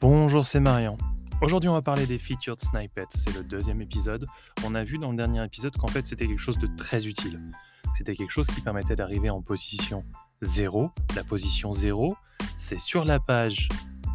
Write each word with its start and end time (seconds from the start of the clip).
Bonjour, 0.00 0.46
c'est 0.46 0.60
Marian. 0.60 0.96
Aujourd'hui, 1.42 1.68
on 1.68 1.72
va 1.72 1.82
parler 1.82 2.06
des 2.06 2.18
featured 2.18 2.60
snippets. 2.60 3.08
C'est 3.10 3.34
le 3.34 3.42
deuxième 3.42 3.80
épisode. 3.80 4.26
On 4.64 4.76
a 4.76 4.84
vu 4.84 4.96
dans 4.96 5.10
le 5.10 5.16
dernier 5.16 5.44
épisode 5.44 5.76
qu'en 5.76 5.88
fait, 5.88 6.06
c'était 6.06 6.28
quelque 6.28 6.38
chose 6.40 6.60
de 6.60 6.68
très 6.68 7.08
utile. 7.08 7.40
C'était 7.96 8.14
quelque 8.14 8.30
chose 8.30 8.46
qui 8.46 8.60
permettait 8.60 8.94
d'arriver 8.94 9.28
en 9.28 9.42
position 9.42 10.04
0. 10.42 10.92
La 11.16 11.24
position 11.24 11.72
0, 11.72 12.16
c'est 12.56 12.78
sur 12.78 13.04
la 13.04 13.18
page 13.18 13.68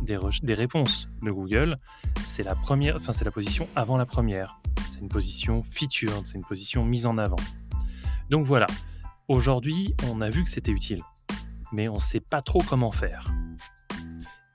des, 0.03 0.15
réponses 0.53 1.09
de 1.21 1.31
Google. 1.31 1.77
C'est 2.25 2.43
la 2.43 2.55
première, 2.55 2.95
enfin, 2.95 3.11
c'est 3.11 3.25
la 3.25 3.31
position 3.31 3.67
avant 3.75 3.97
la 3.97 4.05
première. 4.05 4.61
C'est 4.89 5.01
une 5.01 5.09
position 5.09 5.63
featured, 5.63 6.25
c'est 6.25 6.35
une 6.35 6.45
position 6.45 6.85
mise 6.85 7.05
en 7.05 7.17
avant. 7.17 7.35
Donc 8.29 8.45
voilà. 8.45 8.67
Aujourd'hui, 9.27 9.93
on 10.09 10.21
a 10.21 10.29
vu 10.29 10.45
que 10.45 10.49
c'était 10.49 10.71
utile, 10.71 11.01
mais 11.73 11.89
on 11.89 11.95
ne 11.95 11.99
sait 11.99 12.21
pas 12.21 12.41
trop 12.41 12.61
comment 12.69 12.93
faire. 12.93 13.25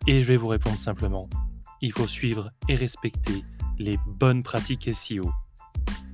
Et 0.07 0.21
je 0.21 0.27
vais 0.27 0.37
vous 0.37 0.49
répondre 0.49 0.79
simplement. 0.79 1.29
Il 1.81 1.93
faut 1.93 2.07
suivre 2.07 2.51
et 2.69 2.75
respecter 2.75 3.45
les 3.79 3.99
bonnes 4.07 4.43
pratiques 4.43 4.89
SEO. 4.93 5.31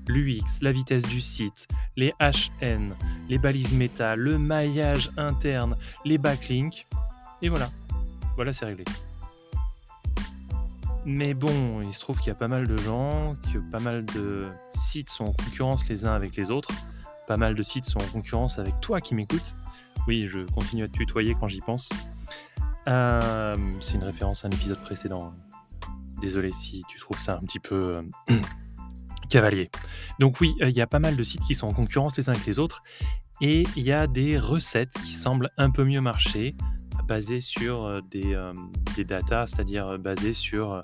L'UX, 0.08 0.60
la 0.60 0.72
vitesse 0.72 1.04
du 1.04 1.20
site, 1.20 1.66
les 1.96 2.12
HN, 2.20 2.94
les 3.28 3.38
balises 3.38 3.72
méta, 3.72 4.16
le 4.16 4.36
maillage 4.36 5.10
interne, 5.16 5.76
les 6.04 6.18
backlinks. 6.18 6.86
Et 7.40 7.48
voilà. 7.48 7.70
Voilà, 8.36 8.52
c'est 8.52 8.66
réglé. 8.66 8.84
Mais 11.06 11.34
bon, 11.34 11.82
il 11.82 11.92
se 11.94 12.00
trouve 12.00 12.18
qu'il 12.18 12.28
y 12.28 12.30
a 12.30 12.34
pas 12.34 12.48
mal 12.48 12.66
de 12.66 12.76
gens, 12.78 13.36
que 13.52 13.58
pas 13.58 13.78
mal 13.78 14.04
de 14.06 14.48
sites 14.74 15.10
sont 15.10 15.24
en 15.24 15.32
concurrence 15.32 15.86
les 15.88 16.06
uns 16.06 16.14
avec 16.14 16.36
les 16.36 16.50
autres. 16.50 16.70
Pas 17.26 17.36
mal 17.36 17.54
de 17.54 17.62
sites 17.62 17.84
sont 17.84 18.00
en 18.00 18.06
concurrence 18.06 18.58
avec 18.58 18.80
toi 18.80 19.00
qui 19.00 19.14
m'écoutes. 19.14 19.54
Oui, 20.06 20.28
je 20.28 20.40
continue 20.52 20.82
à 20.84 20.88
te 20.88 20.92
tutoyer 20.92 21.34
quand 21.38 21.48
j'y 21.48 21.60
pense. 21.60 21.88
Euh, 22.88 23.56
c'est 23.80 23.94
une 23.94 24.04
référence 24.04 24.44
à 24.44 24.48
un 24.48 24.50
épisode 24.50 24.80
précédent. 24.80 25.32
Désolé 26.20 26.50
si 26.50 26.82
tu 26.88 26.98
trouves 26.98 27.18
ça 27.18 27.36
un 27.36 27.44
petit 27.44 27.58
peu 27.58 28.02
euh, 28.30 28.36
cavalier. 29.28 29.70
Donc 30.20 30.40
oui, 30.40 30.54
euh, 30.60 30.68
il 30.68 30.76
y 30.76 30.80
a 30.80 30.86
pas 30.86 30.98
mal 30.98 31.16
de 31.16 31.22
sites 31.22 31.42
qui 31.42 31.54
sont 31.54 31.66
en 31.66 31.72
concurrence 31.72 32.16
les 32.16 32.28
uns 32.28 32.32
avec 32.32 32.46
les 32.46 32.58
autres. 32.58 32.82
Et 33.40 33.64
il 33.76 33.82
y 33.82 33.92
a 33.92 34.06
des 34.06 34.38
recettes 34.38 34.92
qui 35.04 35.12
semblent 35.12 35.50
un 35.56 35.70
peu 35.70 35.84
mieux 35.84 36.00
marcher, 36.00 36.54
basées 37.08 37.40
sur 37.40 38.00
des, 38.04 38.40
des 38.94 39.04
datas, 39.04 39.48
c'est-à-dire 39.48 39.98
basées 39.98 40.34
sur 40.34 40.80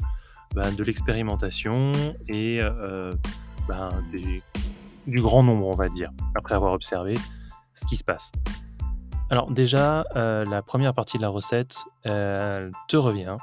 ben, 0.57 0.73
de 0.73 0.83
l'expérimentation 0.83 1.93
et 2.29 2.59
ben, 3.69 3.91
du 5.07 5.21
grand 5.21 5.45
nombre, 5.45 5.69
on 5.69 5.77
va 5.77 5.89
dire, 5.89 6.11
après 6.35 6.57
avoir 6.57 6.73
observé 6.73 7.15
ce 7.77 7.87
qui 7.87 7.97
se 7.97 8.05
passe. 8.05 8.33
Alors 9.31 9.51
déjà, 9.51 10.05
euh, 10.17 10.43
la 10.51 10.61
première 10.61 10.93
partie 10.93 11.17
de 11.17 11.23
la 11.23 11.29
recette 11.29 11.79
te 12.05 12.97
revient, 12.97 13.37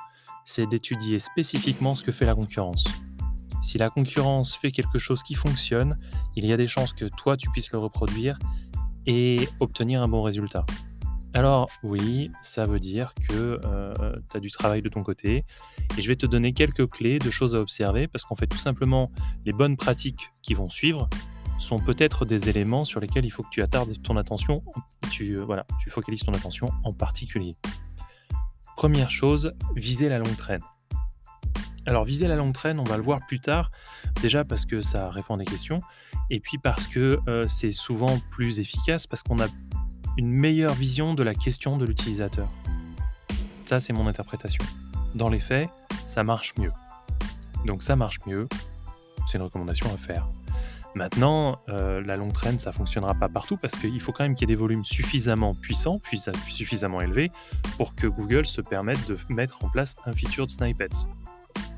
c'est 0.43 0.67
d'étudier 0.67 1.19
spécifiquement 1.19 1.95
ce 1.95 2.03
que 2.03 2.11
fait 2.11 2.25
la 2.25 2.35
concurrence. 2.35 2.83
Si 3.61 3.77
la 3.77 3.89
concurrence 3.89 4.55
fait 4.55 4.71
quelque 4.71 4.99
chose 4.99 5.23
qui 5.23 5.35
fonctionne, 5.35 5.97
il 6.35 6.45
y 6.45 6.53
a 6.53 6.57
des 6.57 6.67
chances 6.67 6.93
que 6.93 7.05
toi 7.05 7.37
tu 7.37 7.49
puisses 7.49 7.71
le 7.71 7.79
reproduire 7.79 8.37
et 9.05 9.49
obtenir 9.59 10.01
un 10.03 10.07
bon 10.07 10.21
résultat. 10.21 10.65
Alors 11.33 11.69
oui, 11.83 12.31
ça 12.41 12.63
veut 12.63 12.79
dire 12.79 13.13
que 13.29 13.59
euh, 13.63 13.93
tu 14.31 14.37
as 14.37 14.39
du 14.39 14.49
travail 14.51 14.81
de 14.81 14.89
ton 14.89 15.03
côté 15.03 15.45
et 15.97 16.01
je 16.01 16.07
vais 16.07 16.15
te 16.15 16.25
donner 16.25 16.53
quelques 16.53 16.87
clés 16.89 17.19
de 17.19 17.29
choses 17.29 17.55
à 17.55 17.59
observer 17.59 18.07
parce 18.07 18.23
qu'en 18.23 18.35
fait 18.35 18.47
tout 18.47 18.57
simplement 18.57 19.11
les 19.45 19.53
bonnes 19.53 19.77
pratiques 19.77 20.31
qui 20.41 20.53
vont 20.53 20.69
suivre 20.69 21.09
sont 21.59 21.79
peut-être 21.79 22.25
des 22.25 22.49
éléments 22.49 22.85
sur 22.85 22.99
lesquels 22.99 23.25
il 23.25 23.29
faut 23.29 23.43
que 23.43 23.49
tu 23.49 23.61
attardes 23.61 24.01
ton 24.03 24.17
attention, 24.17 24.63
tu, 25.11 25.33
euh, 25.33 25.43
voilà, 25.43 25.65
tu 25.81 25.89
focalises 25.89 26.21
ton 26.21 26.33
attention 26.33 26.69
en 26.83 26.93
particulier. 26.93 27.55
Première 28.75 29.11
chose, 29.11 29.53
viser 29.75 30.09
la 30.09 30.19
longue 30.19 30.35
traîne. 30.35 30.61
Alors 31.85 32.03
viser 32.03 32.27
la 32.27 32.35
longue 32.35 32.53
traîne, 32.53 32.79
on 32.79 32.83
va 32.83 32.97
le 32.97 33.03
voir 33.03 33.19
plus 33.27 33.39
tard, 33.39 33.71
déjà 34.21 34.43
parce 34.43 34.65
que 34.65 34.81
ça 34.81 35.09
répond 35.09 35.35
à 35.35 35.37
des 35.37 35.45
questions, 35.45 35.81
et 36.29 36.39
puis 36.39 36.57
parce 36.57 36.85
que 36.87 37.19
euh, 37.27 37.47
c'est 37.47 37.71
souvent 37.71 38.19
plus 38.29 38.59
efficace, 38.59 39.07
parce 39.07 39.23
qu'on 39.23 39.39
a 39.39 39.47
une 40.17 40.29
meilleure 40.29 40.73
vision 40.73 41.13
de 41.13 41.23
la 41.23 41.33
question 41.33 41.77
de 41.77 41.85
l'utilisateur. 41.85 42.49
Ça, 43.65 43.79
c'est 43.79 43.93
mon 43.93 44.07
interprétation. 44.07 44.63
Dans 45.15 45.29
les 45.29 45.39
faits, 45.39 45.69
ça 46.07 46.23
marche 46.23 46.53
mieux. 46.57 46.71
Donc 47.65 47.83
ça 47.83 47.95
marche 47.95 48.19
mieux, 48.25 48.47
c'est 49.27 49.37
une 49.37 49.43
recommandation 49.43 49.87
à 49.93 49.97
faire. 49.97 50.27
Maintenant, 50.97 51.61
euh, 51.69 52.01
la 52.01 52.17
longue 52.17 52.33
traîne, 52.33 52.57
ça 52.57 52.71
fonctionnera 52.71 53.13
pas 53.13 53.29
partout 53.29 53.55
parce 53.55 53.77
qu'il 53.77 54.01
faut 54.01 54.11
quand 54.11 54.23
même 54.23 54.33
qu'il 54.33 54.49
y 54.49 54.51
ait 54.51 54.55
des 54.55 54.59
volumes 54.59 54.83
suffisamment 54.83 55.53
puissants, 55.53 55.99
puis 55.99 56.19
suffisamment 56.49 57.01
élevés, 57.01 57.29
pour 57.77 57.93
que 57.93 58.07
Google 58.07 58.47
se 58.47 58.61
permette 58.61 59.07
de 59.07 59.15
mettre 59.29 59.63
en 59.63 59.69
place 59.69 59.95
un 60.07 60.11
featured 60.11 60.49
snippet, 60.49 60.89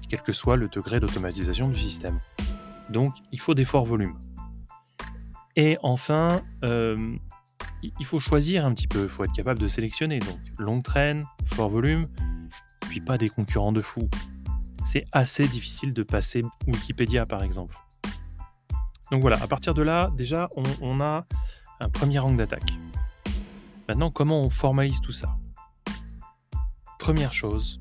quel 0.08 0.22
que 0.22 0.31
soit 0.31 0.56
le 0.56 0.69
degré 0.69 1.02
d'automatisation 1.02 1.68
du 1.68 1.78
système. 1.78 2.22
Donc, 2.90 3.13
il 3.34 3.41
faut 3.41 3.53
des 3.53 3.66
forts 3.66 3.85
volumes. 3.85 4.18
Et 5.58 5.78
enfin, 5.84 6.40
euh, 6.63 7.18
il 7.84 8.06
faut 8.06 8.22
choisir 8.22 8.66
un 8.66 8.74
petit 8.74 8.88
peu, 8.88 9.03
il 9.03 9.09
faut 9.09 9.25
être 9.25 9.34
capable 9.34 9.59
de 9.59 9.68
sélectionner. 9.68 10.19
Donc, 10.19 10.40
longue 10.58 10.84
traîne, 10.84 11.25
fort 11.47 11.69
volume, 11.69 12.08
puis 12.88 13.02
pas 13.02 13.18
des 13.18 13.28
concurrents 13.28 13.74
de 13.74 13.81
fou. 13.81 14.08
C'est 14.85 15.03
assez 15.12 15.46
difficile 15.46 15.91
de 15.91 16.03
passer 16.03 16.41
Wikipédia, 16.68 17.25
par 17.25 17.44
exemple. 17.44 17.75
Donc 19.12 19.22
voilà, 19.22 19.42
à 19.42 19.47
partir 19.47 19.74
de 19.74 19.81
là, 19.81 20.12
déjà, 20.16 20.50
on, 20.81 21.02
a 21.02 21.25
un 21.80 21.90
premier 21.90 22.20
angle 22.20 22.38
d'attaque. 22.38 22.74
Maintenant, 23.88 24.12
comment 24.12 24.42
on 24.42 24.50
formalise 24.50 25.02
tout 25.02 25.12
ça? 25.12 25.36
Première 27.00 27.34
chose, 27.34 27.80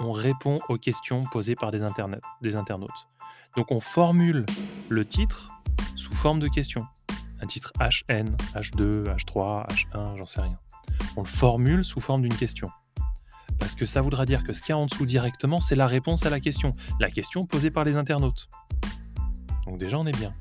on 0.00 0.12
répond 0.12 0.56
aux 0.68 0.76
questions 0.76 1.20
posées 1.32 1.54
par 1.54 1.70
des, 1.70 1.82
internautes. 1.82 3.08
Donc 3.56 3.70
on 3.70 3.80
formule 3.80 4.44
le 4.88 5.04
titre 5.06 5.48
sous 5.96 6.12
forme 6.12 6.40
de 6.40 6.48
questions. 6.48 6.86
Un 7.40 7.46
titre 7.46 7.72
HN, 7.80 8.36
H2, 8.54 9.04
H3, 9.04 9.66
H1, 9.68 10.18
j'en 10.18 10.26
sais 10.26 10.40
rien. 10.40 10.58
On 11.16 11.22
le 11.22 11.28
formule 11.28 11.84
sous 11.84 12.00
forme 12.00 12.22
d'une 12.22 12.34
question. 12.34 12.70
Parce 13.58 13.74
que 13.74 13.86
ça 13.86 14.02
voudra 14.02 14.26
dire 14.26 14.44
que 14.44 14.52
ce 14.52 14.60
qu'il 14.60 14.70
y 14.70 14.72
a 14.72 14.78
en 14.78 14.86
dessous 14.86 15.06
directement, 15.06 15.60
c'est 15.60 15.76
la 15.76 15.86
réponse 15.86 16.26
à 16.26 16.30
la 16.30 16.40
question. 16.40 16.72
La 17.00 17.10
question 17.10 17.46
posée 17.46 17.70
par 17.70 17.84
les 17.84 17.96
internautes. 17.96 18.48
Donc 19.68 19.78
déjà, 19.78 19.98
on 19.98 20.06
est 20.06 20.16
bien. 20.16 20.34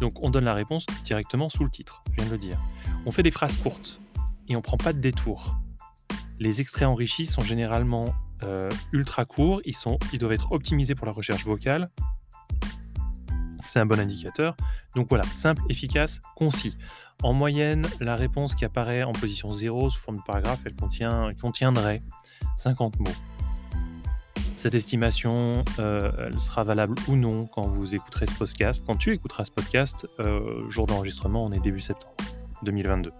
Donc 0.00 0.22
on 0.22 0.30
donne 0.30 0.44
la 0.44 0.54
réponse 0.54 0.86
directement 1.04 1.48
sous 1.48 1.64
le 1.64 1.70
titre, 1.70 2.02
je 2.10 2.16
viens 2.16 2.26
de 2.26 2.30
le 2.30 2.38
dire. 2.38 2.60
On 3.06 3.12
fait 3.12 3.22
des 3.22 3.30
phrases 3.30 3.56
courtes 3.56 4.00
et 4.48 4.56
on 4.56 4.62
prend 4.62 4.76
pas 4.76 4.92
de 4.92 5.00
détour. 5.00 5.56
Les 6.38 6.60
extraits 6.60 6.88
enrichis 6.88 7.26
sont 7.26 7.42
généralement 7.42 8.06
euh, 8.42 8.68
ultra 8.92 9.24
courts, 9.24 9.60
ils, 9.64 9.76
sont, 9.76 9.98
ils 10.12 10.18
doivent 10.18 10.32
être 10.32 10.52
optimisés 10.52 10.94
pour 10.94 11.06
la 11.06 11.12
recherche 11.12 11.44
vocale. 11.44 11.90
C'est 13.64 13.80
un 13.80 13.86
bon 13.86 13.98
indicateur. 13.98 14.56
Donc 14.94 15.08
voilà, 15.08 15.24
simple, 15.24 15.62
efficace, 15.68 16.20
concis. 16.36 16.76
En 17.22 17.32
moyenne, 17.32 17.86
la 18.00 18.16
réponse 18.16 18.54
qui 18.54 18.64
apparaît 18.64 19.04
en 19.04 19.12
position 19.12 19.52
0 19.52 19.90
sous 19.90 20.00
forme 20.00 20.18
de 20.18 20.22
paragraphe, 20.22 20.60
elle 20.64 20.74
contiendrait 21.36 22.02
50 22.56 22.98
mots. 22.98 23.10
Cette 24.62 24.76
estimation, 24.76 25.64
euh, 25.80 26.30
sera 26.38 26.62
valable 26.62 26.94
ou 27.08 27.16
non 27.16 27.46
quand 27.46 27.62
vous 27.62 27.96
écouterez 27.96 28.26
ce 28.28 28.34
podcast. 28.34 28.84
Quand 28.86 28.94
tu 28.94 29.12
écouteras 29.12 29.44
ce 29.44 29.50
podcast, 29.50 30.06
euh, 30.20 30.70
jour 30.70 30.86
d'enregistrement, 30.86 31.44
on 31.44 31.50
est 31.50 31.58
début 31.58 31.80
septembre 31.80 32.14
2022. 32.62 33.10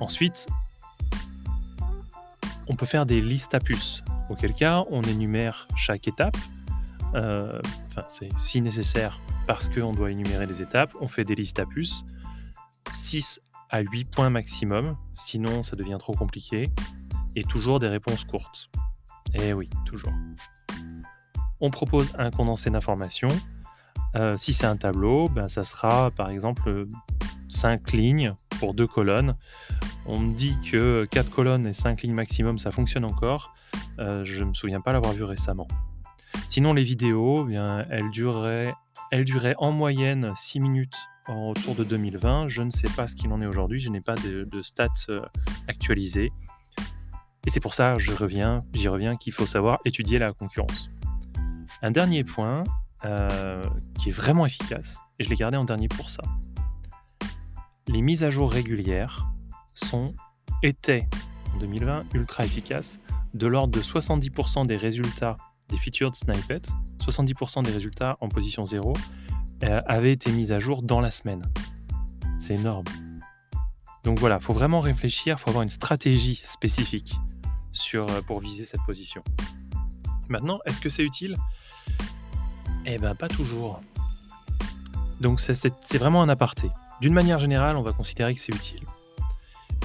Ensuite, 0.00 0.46
on 2.68 2.76
peut 2.76 2.84
faire 2.84 3.06
des 3.06 3.22
listes 3.22 3.54
à 3.54 3.58
puces, 3.58 4.04
auquel 4.28 4.52
cas 4.52 4.84
on 4.90 5.00
énumère 5.00 5.66
chaque 5.78 6.08
étape. 6.08 6.36
Euh, 7.14 7.58
c'est 8.08 8.28
si 8.38 8.60
nécessaire 8.60 9.18
parce 9.46 9.70
qu'on 9.70 9.94
doit 9.94 10.10
énumérer 10.10 10.46
des 10.46 10.60
étapes, 10.60 10.92
on 11.00 11.08
fait 11.08 11.24
des 11.24 11.36
listes 11.36 11.58
à 11.58 11.64
puces, 11.64 12.04
6 12.92 13.40
à 13.70 13.80
8 13.80 14.10
points 14.10 14.28
maximum, 14.28 14.94
sinon 15.14 15.62
ça 15.62 15.74
devient 15.74 15.96
trop 15.98 16.12
compliqué, 16.12 16.68
et 17.34 17.44
toujours 17.44 17.80
des 17.80 17.88
réponses 17.88 18.26
courtes. 18.26 18.68
Eh 19.34 19.52
oui, 19.52 19.68
toujours. 19.84 20.12
On 21.60 21.70
propose 21.70 22.14
un 22.18 22.30
condensé 22.30 22.70
d'informations. 22.70 23.28
Euh, 24.16 24.36
si 24.36 24.52
c'est 24.52 24.66
un 24.66 24.76
tableau, 24.76 25.28
ben, 25.28 25.48
ça 25.48 25.64
sera 25.64 26.10
par 26.10 26.30
exemple 26.30 26.86
5 27.48 27.92
lignes 27.92 28.34
pour 28.60 28.74
2 28.74 28.86
colonnes. 28.86 29.36
On 30.06 30.20
me 30.20 30.34
dit 30.34 30.56
que 30.60 31.04
4 31.06 31.30
colonnes 31.30 31.66
et 31.66 31.74
5 31.74 32.02
lignes 32.02 32.14
maximum, 32.14 32.58
ça 32.58 32.70
fonctionne 32.70 33.04
encore. 33.04 33.54
Euh, 33.98 34.24
je 34.24 34.44
ne 34.44 34.50
me 34.50 34.54
souviens 34.54 34.80
pas 34.80 34.92
l'avoir 34.92 35.14
vu 35.14 35.24
récemment. 35.24 35.66
Sinon, 36.48 36.72
les 36.72 36.84
vidéos, 36.84 37.44
eh 37.46 37.50
bien, 37.50 37.86
elles, 37.90 38.10
dureraient, 38.10 38.74
elles 39.10 39.24
duraient 39.24 39.54
en 39.58 39.72
moyenne 39.72 40.32
6 40.36 40.60
minutes 40.60 40.96
autour 41.28 41.74
de 41.74 41.84
2020. 41.84 42.48
Je 42.48 42.62
ne 42.62 42.70
sais 42.70 42.88
pas 42.96 43.08
ce 43.08 43.16
qu'il 43.16 43.32
en 43.32 43.40
est 43.40 43.46
aujourd'hui, 43.46 43.80
je 43.80 43.88
n'ai 43.88 44.00
pas 44.00 44.14
de, 44.14 44.44
de 44.44 44.62
stats 44.62 44.88
euh, 45.08 45.20
actualisées. 45.68 46.30
Et 47.46 47.50
c'est 47.50 47.60
pour 47.60 47.74
ça, 47.74 47.98
je 47.98 48.12
reviens, 48.12 48.58
j'y 48.72 48.88
reviens, 48.88 49.16
qu'il 49.16 49.32
faut 49.32 49.46
savoir 49.46 49.78
étudier 49.84 50.18
la 50.18 50.32
concurrence. 50.32 50.88
Un 51.82 51.90
dernier 51.90 52.24
point 52.24 52.62
euh, 53.04 53.62
qui 53.98 54.08
est 54.08 54.12
vraiment 54.12 54.46
efficace, 54.46 54.96
et 55.18 55.24
je 55.24 55.30
l'ai 55.30 55.36
gardé 55.36 55.56
en 55.58 55.64
dernier 55.64 55.88
pour 55.88 56.08
ça. 56.08 56.22
Les 57.88 58.00
mises 58.00 58.24
à 58.24 58.30
jour 58.30 58.50
régulières 58.50 59.30
sont, 59.74 60.14
étaient 60.62 61.06
en 61.54 61.58
2020, 61.58 62.14
ultra 62.14 62.44
efficace, 62.44 62.98
de 63.34 63.46
l'ordre 63.46 63.72
de 63.72 63.82
70% 63.82 64.66
des 64.66 64.76
résultats 64.76 65.36
des 65.68 65.76
featured 65.76 66.14
snippets, 66.14 66.68
70% 67.00 67.62
des 67.62 67.72
résultats 67.72 68.16
en 68.20 68.28
position 68.28 68.64
0, 68.64 68.92
euh, 69.62 69.80
avaient 69.86 70.12
été 70.12 70.30
mis 70.32 70.52
à 70.52 70.58
jour 70.58 70.82
dans 70.82 71.00
la 71.00 71.10
semaine. 71.10 71.42
C'est 72.38 72.54
énorme. 72.54 72.84
Donc 74.02 74.18
voilà, 74.18 74.38
il 74.40 74.44
faut 74.44 74.52
vraiment 74.52 74.80
réfléchir, 74.80 75.40
faut 75.40 75.48
avoir 75.50 75.62
une 75.62 75.70
stratégie 75.70 76.40
spécifique 76.44 77.14
sur, 77.74 78.08
euh, 78.08 78.22
pour 78.22 78.40
viser 78.40 78.64
cette 78.64 78.82
position. 78.86 79.22
Maintenant, 80.28 80.58
est-ce 80.64 80.80
que 80.80 80.88
c'est 80.88 81.02
utile? 81.02 81.36
Eh 82.86 82.96
bien, 82.98 83.14
pas 83.14 83.28
toujours. 83.28 83.80
Donc 85.20 85.40
c'est 85.40 85.98
vraiment 85.98 86.22
un 86.22 86.28
aparté. 86.28 86.70
D'une 87.00 87.12
manière 87.12 87.38
générale, 87.38 87.76
on 87.76 87.82
va 87.82 87.92
considérer 87.92 88.34
que 88.34 88.40
c'est 88.40 88.54
utile. 88.54 88.82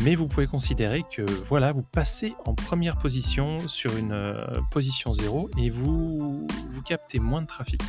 Mais 0.02 0.16
vous 0.16 0.28
pouvez 0.28 0.48
considérer 0.48 1.04
que 1.12 1.24
voilà, 1.50 1.74
vous 1.74 1.82
passez 1.82 2.34
en 2.46 2.56
première 2.56 2.98
position 2.98 3.68
sur 3.68 3.98
une 3.98 4.14
euh, 4.14 4.62
position 4.72 5.14
0 5.14 5.50
et 5.58 5.70
vous, 5.70 6.48
vous 6.48 6.82
captez 6.84 7.20
moins 7.20 7.42
de 7.42 7.48
trafic. 7.48 7.82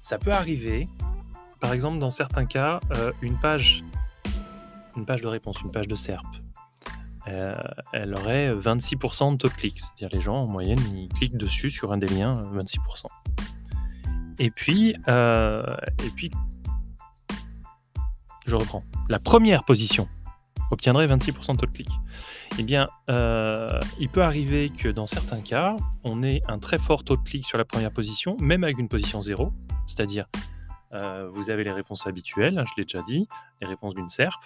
Ça 0.00 0.18
peut 0.18 0.32
arriver, 0.32 0.88
par 1.60 1.74
exemple 1.74 1.98
dans 1.98 2.10
certains 2.10 2.46
cas, 2.46 2.80
euh, 2.96 3.12
une 3.20 3.38
page 3.38 3.84
une 4.96 5.06
page 5.06 5.22
de 5.22 5.26
réponse, 5.26 5.60
une 5.62 5.70
page 5.70 5.88
de 5.88 5.96
SERP, 5.96 6.26
euh, 7.28 7.54
elle 7.92 8.14
aurait 8.14 8.50
26% 8.50 9.32
de 9.32 9.36
taux 9.36 9.48
de 9.48 9.52
clic. 9.52 9.80
C'est-à-dire 9.80 10.16
les 10.16 10.20
gens, 10.20 10.42
en 10.42 10.48
moyenne, 10.48 10.80
ils 10.94 11.08
cliquent 11.08 11.36
dessus 11.36 11.70
sur 11.70 11.92
un 11.92 11.98
des 11.98 12.08
liens, 12.08 12.44
26%. 12.54 13.04
Et 14.38 14.50
puis, 14.50 14.96
euh, 15.08 15.64
et 16.04 16.10
puis, 16.10 16.30
je 18.46 18.56
reprends. 18.56 18.82
La 19.08 19.18
première 19.18 19.64
position 19.64 20.08
obtiendrait 20.70 21.06
26% 21.06 21.52
de 21.52 21.58
taux 21.58 21.66
de 21.66 21.72
clic. 21.72 21.88
Eh 22.58 22.64
bien, 22.64 22.88
euh, 23.08 23.78
il 23.98 24.08
peut 24.08 24.22
arriver 24.22 24.70
que 24.70 24.88
dans 24.88 25.06
certains 25.06 25.40
cas, 25.40 25.76
on 26.02 26.22
ait 26.22 26.40
un 26.48 26.58
très 26.58 26.78
fort 26.78 27.04
taux 27.04 27.16
de 27.16 27.22
clic 27.22 27.46
sur 27.46 27.58
la 27.58 27.64
première 27.64 27.92
position, 27.92 28.36
même 28.40 28.64
avec 28.64 28.78
une 28.78 28.88
position 28.88 29.22
0, 29.22 29.52
c'est-à-dire 29.86 30.26
vous 31.32 31.48
avez 31.48 31.64
les 31.64 31.72
réponses 31.72 32.06
habituelles, 32.06 32.62
je 32.66 32.72
l'ai 32.76 32.84
déjà 32.84 33.02
dit, 33.08 33.26
les 33.62 33.66
réponses 33.66 33.94
d'une 33.94 34.10
SERP, 34.10 34.44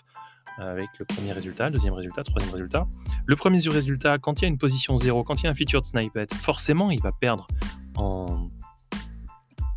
avec 0.59 0.89
le 0.99 1.05
premier 1.05 1.33
résultat, 1.33 1.71
deuxième 1.71 1.95
résultat, 1.95 2.25
troisième 2.25 2.53
résultat. 2.53 2.87
Le 3.27 3.37
premier 3.37 3.59
résultat, 3.59 4.19
quand 4.19 4.41
il 4.41 4.43
y 4.43 4.45
a 4.47 4.49
une 4.49 4.59
position 4.59 4.97
0, 4.97 5.25
quand 5.25 5.41
il 5.41 5.45
y 5.45 5.47
a 5.47 5.51
un 5.51 5.55
featured 5.55 5.85
snippet, 5.85 6.29
forcément 6.35 6.91
il 6.91 7.01
va 7.01 7.13
perdre 7.13 7.47
en 7.97 8.51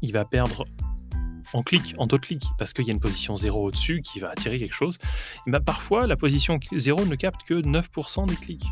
il 0.02 0.14
va 0.14 0.26
perdre 0.26 0.66
en 1.54 1.62
clic, 1.62 1.96
en 1.98 2.08
taux 2.08 2.18
de 2.18 2.22
clic, 2.22 2.46
parce 2.58 2.74
qu'il 2.74 2.86
y 2.86 2.90
a 2.90 2.94
une 2.94 3.00
position 3.00 3.36
0 3.36 3.68
au-dessus 3.68 4.02
qui 4.02 4.20
va 4.20 4.30
attirer 4.30 4.60
quelque 4.60 4.76
chose. 4.76 4.98
Et 5.48 5.52
ben 5.52 5.60
parfois, 5.60 6.08
la 6.08 6.16
position 6.16 6.60
0 6.72 7.06
ne 7.06 7.16
capte 7.16 7.44
que 7.44 7.56
9% 7.56 8.28
des 8.28 8.36
clics. 8.36 8.68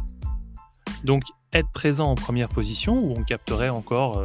Donc, 1.04 1.24
être 1.54 1.72
présent 1.72 2.12
en 2.12 2.16
première 2.16 2.50
position, 2.50 3.00
où 3.00 3.14
on 3.18 3.24
capterait 3.24 3.70
encore 3.70 4.24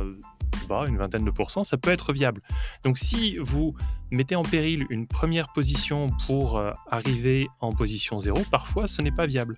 une 0.86 0.96
vingtaine 0.96 1.24
de 1.24 1.30
pourcents, 1.30 1.64
ça 1.64 1.76
peut 1.76 1.90
être 1.90 2.12
viable. 2.12 2.42
Donc 2.84 2.98
si 2.98 3.36
vous 3.38 3.74
mettez 4.10 4.36
en 4.36 4.42
péril 4.42 4.86
une 4.90 5.06
première 5.06 5.52
position 5.52 6.08
pour 6.26 6.56
euh, 6.56 6.72
arriver 6.90 7.48
en 7.60 7.72
position 7.72 8.18
0, 8.18 8.42
parfois 8.50 8.86
ce 8.86 9.02
n'est 9.02 9.12
pas 9.12 9.26
viable. 9.26 9.56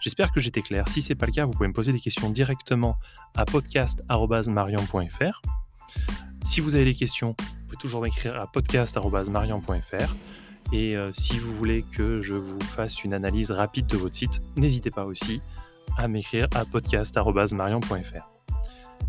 J'espère 0.00 0.32
que 0.32 0.40
j'étais 0.40 0.62
clair. 0.62 0.88
Si 0.88 1.02
ce 1.02 1.10
n'est 1.10 1.14
pas 1.14 1.26
le 1.26 1.32
cas, 1.32 1.44
vous 1.44 1.52
pouvez 1.52 1.68
me 1.68 1.72
poser 1.72 1.92
des 1.92 2.00
questions 2.00 2.30
directement 2.30 2.96
à 3.36 3.44
podcast.marion.fr. 3.44 5.42
Si 6.44 6.60
vous 6.60 6.74
avez 6.74 6.84
des 6.84 6.94
questions, 6.94 7.36
vous 7.38 7.64
pouvez 7.66 7.76
toujours 7.76 8.02
m'écrire 8.02 8.40
à 8.40 8.46
podcast.marion.fr. 8.46 10.14
Et 10.72 10.96
euh, 10.96 11.12
si 11.12 11.38
vous 11.38 11.54
voulez 11.54 11.82
que 11.82 12.20
je 12.20 12.34
vous 12.34 12.60
fasse 12.60 13.04
une 13.04 13.14
analyse 13.14 13.50
rapide 13.50 13.86
de 13.86 13.96
votre 13.96 14.14
site, 14.14 14.40
n'hésitez 14.56 14.90
pas 14.90 15.04
aussi 15.04 15.40
à 15.96 16.08
m'écrire 16.08 16.46
à 16.54 16.64
podcast.marion.fr. 16.64 18.31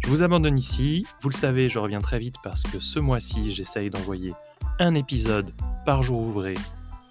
Je 0.03 0.09
vous 0.09 0.21
abandonne 0.21 0.57
ici. 0.57 1.05
Vous 1.21 1.29
le 1.29 1.35
savez, 1.35 1.69
je 1.69 1.79
reviens 1.79 2.01
très 2.01 2.19
vite 2.19 2.35
parce 2.43 2.63
que 2.63 2.79
ce 2.79 2.99
mois-ci, 2.99 3.51
j'essaye 3.51 3.89
d'envoyer 3.89 4.33
un 4.79 4.95
épisode 4.95 5.51
par 5.85 6.03
jour 6.03 6.19
ouvré 6.19 6.55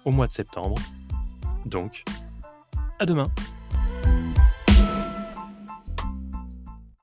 au 0.05 0.11
mois 0.11 0.27
de 0.27 0.31
septembre. 0.31 0.75
Donc, 1.65 2.03
à 2.99 3.05
demain 3.05 3.31